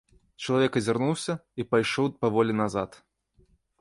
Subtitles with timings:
[0.43, 2.99] Чалавек азірнуўся і пайшоў паволі назад.